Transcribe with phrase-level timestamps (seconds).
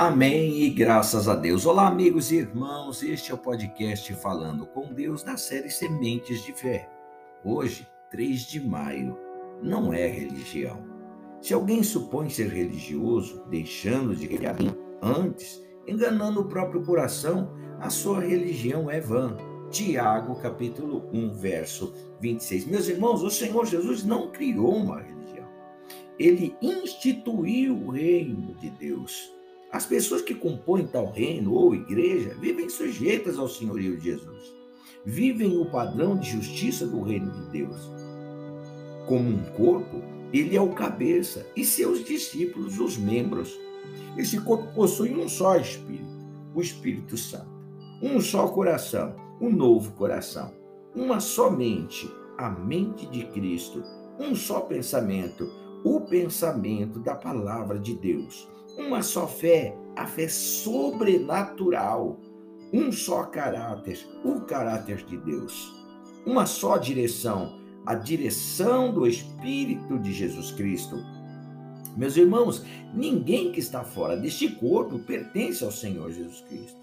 [0.00, 1.66] Amém e graças a Deus.
[1.66, 3.02] Olá, amigos e irmãos.
[3.02, 6.88] Este é o podcast Falando com Deus da série Sementes de Fé.
[7.44, 9.18] Hoje, 3 de maio,
[9.60, 10.84] não é religião.
[11.42, 14.72] Se alguém supõe ser religioso, deixando de religião
[15.02, 19.36] antes, enganando o próprio coração, a sua religião é vã.
[19.68, 22.66] Tiago, capítulo 1, verso 26.
[22.66, 25.48] Meus irmãos, o Senhor Jesus não criou uma religião.
[26.16, 29.36] Ele instituiu o reino de Deus.
[29.70, 34.54] As pessoas que compõem tal reino ou igreja vivem sujeitas ao senhorio de Jesus.
[35.04, 37.76] Vivem o padrão de justiça do reino de Deus.
[39.06, 43.58] Como um corpo, ele é o cabeça e seus discípulos os membros.
[44.16, 46.08] Esse corpo possui um só espírito,
[46.54, 47.58] o Espírito Santo.
[48.02, 50.50] Um só coração, um novo coração.
[50.94, 53.82] Uma só mente, a mente de Cristo.
[54.18, 55.50] Um só pensamento,
[55.84, 58.48] o pensamento da palavra de Deus
[58.78, 62.20] uma só fé, a fé sobrenatural,
[62.72, 65.74] um só caráter, o caráter de Deus,
[66.24, 70.96] uma só direção, a direção do Espírito de Jesus Cristo.
[71.96, 76.78] Meus irmãos, ninguém que está fora deste corpo pertence ao Senhor Jesus Cristo.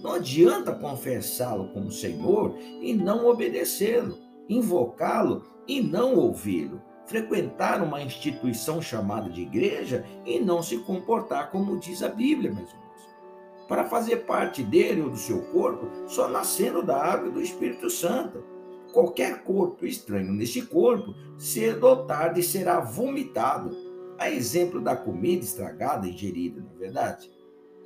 [0.00, 4.16] Não adianta confessá-lo como Senhor e não obedecê-lo,
[4.48, 11.76] invocá-lo e não ouvi-lo frequentar uma instituição chamada de igreja e não se comportar como
[11.80, 13.10] diz a Bíblia, meus irmãos.
[13.66, 17.90] Para fazer parte dele ou do seu corpo, só nascendo da água e do Espírito
[17.90, 18.44] Santo.
[18.92, 23.76] Qualquer corpo estranho neste corpo, cedo tarde será vomitado.
[24.16, 27.28] A exemplo da comida estragada ingerida, não é verdade?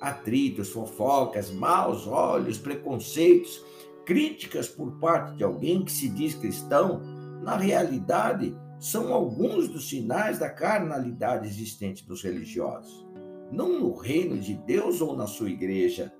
[0.00, 3.64] Atritos, fofocas, maus olhos, preconceitos,
[4.04, 7.00] críticas por parte de alguém que se diz cristão,
[7.40, 13.06] na realidade são alguns dos sinais da carnalidade existente dos religiosos.
[13.52, 16.12] Não no reino de Deus ou na sua igreja.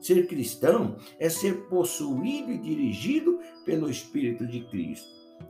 [0.00, 5.06] Ser cristão é ser possuído e dirigido pelo Espírito de Cristo.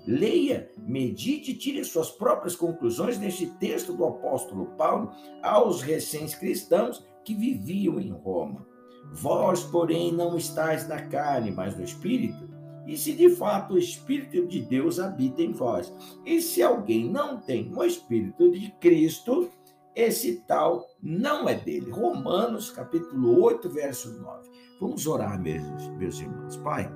[0.06, 5.10] Leia, medite e tire suas próprias conclusões neste texto do apóstolo Paulo
[5.42, 8.66] aos recém-cristãos que viviam em Roma.
[9.10, 12.57] Vós, porém, não estáis na carne, mas no Espírito
[12.88, 15.92] e se de fato o Espírito de Deus habita em vós.
[16.24, 19.50] E se alguém não tem o Espírito de Cristo,
[19.94, 21.90] esse tal não é dele.
[21.90, 24.48] Romanos capítulo 8, verso 9.
[24.80, 26.56] Vamos orar, meus, meus irmãos.
[26.56, 26.90] Pai,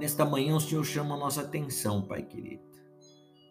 [0.00, 2.64] nesta manhã o Senhor chama a nossa atenção, Pai querido.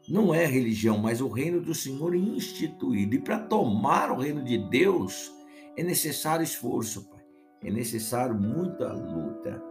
[0.09, 3.13] Não é religião, mas o reino do Senhor instituído.
[3.13, 5.31] E para tomar o reino de Deus
[5.77, 7.23] é necessário esforço, Pai.
[7.63, 9.63] É necessário muita luta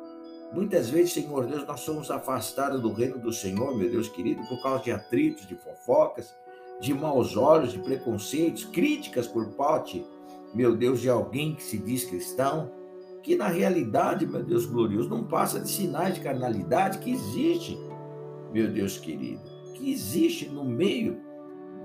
[0.53, 4.63] Muitas vezes, Senhor Deus, nós somos afastados do reino do Senhor, meu Deus querido, por
[4.63, 6.35] causa de atritos, de fofocas,
[6.79, 10.05] de maus olhos, de preconceitos, críticas por parte,
[10.55, 12.71] meu Deus, de alguém que se diz cristão,
[13.23, 17.79] que na realidade, meu Deus glorioso, não passa de sinais de carnalidade que existe,
[18.53, 19.43] meu Deus querido,
[19.75, 21.19] que existe no meio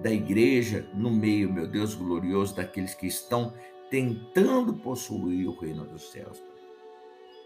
[0.01, 3.53] da igreja, no meio, meu Deus glorioso, daqueles que estão
[3.89, 6.43] tentando possuir o reino dos céus.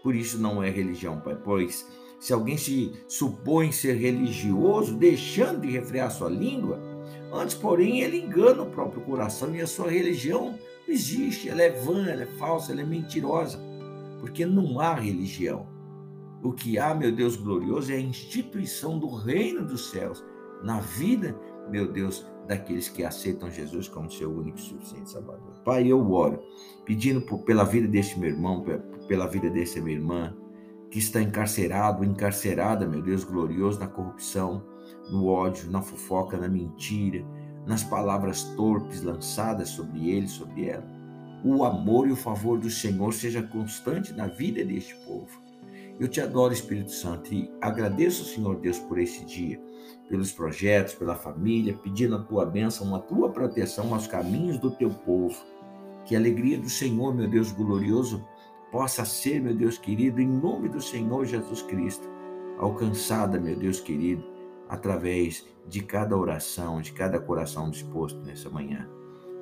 [0.02, 1.86] Por isso não é religião, Pai, pois
[2.22, 6.80] se alguém se supõe ser religioso, deixando de refrear sua língua,
[7.32, 10.52] antes, porém, ele engana o próprio coração e a sua religião
[10.86, 13.58] não existe, ela é vã, ela é falsa, ela é mentirosa,
[14.20, 15.66] porque não há religião.
[16.42, 20.24] O que há, meu Deus glorioso, é a instituição do reino dos céus
[20.62, 21.36] na vida,
[21.68, 25.52] meu Deus, daqueles que aceitam Jesus como seu único e suficiente Salvador.
[25.64, 26.42] Pai, eu oro,
[26.84, 28.64] pedindo por, pela vida deste meu irmão,
[29.06, 30.36] pela vida dessa minha irmã,
[30.90, 34.62] que está encarcerado, encarcerada, meu Deus glorioso, na corrupção,
[35.10, 37.24] no ódio, na fofoca, na mentira,
[37.66, 40.86] nas palavras torpes lançadas sobre ele, sobre ela.
[41.44, 45.40] O amor e o favor do Senhor seja constante na vida deste povo.
[46.02, 49.62] Eu te adoro, Espírito Santo, e agradeço, Senhor Deus, por esse dia,
[50.08, 54.90] pelos projetos, pela família, pedindo a tua bênção, a tua proteção aos caminhos do teu
[54.90, 55.40] povo.
[56.04, 58.26] Que a alegria do Senhor, meu Deus glorioso,
[58.72, 62.10] possa ser, meu Deus querido, em nome do Senhor Jesus Cristo,
[62.58, 64.24] alcançada, meu Deus querido,
[64.68, 68.88] através de cada oração, de cada coração disposto nessa manhã.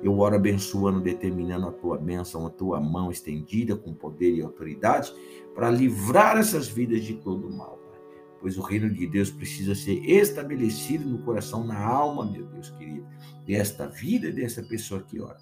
[0.03, 5.13] Eu oro abençoando, determinando a tua bênção, a tua mão estendida com poder e autoridade
[5.53, 7.99] para livrar essas vidas de todo mal, Pai.
[8.39, 13.05] Pois o reino de Deus precisa ser estabelecido no coração, na alma, meu Deus querido,
[13.45, 15.37] desta vida, dessa pessoa que ora.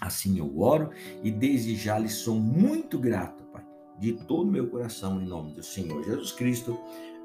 [0.00, 0.90] Assim eu oro
[1.22, 3.64] e desde já lhe sou muito grato, Pai,
[3.98, 6.78] de todo meu coração, em nome do Senhor Jesus Cristo.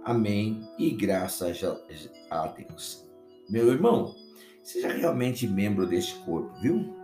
[0.05, 1.61] Amém e graças
[2.29, 3.05] a Deus.
[3.49, 4.15] Meu irmão,
[4.67, 6.95] seja realmente membro deste corpo, viu?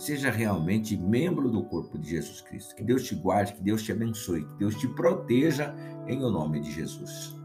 [0.00, 2.74] seja realmente membro do corpo de Jesus Cristo.
[2.74, 5.74] Que Deus te guarde, que Deus te abençoe, que Deus te proteja
[6.08, 7.38] em o nome de Jesus.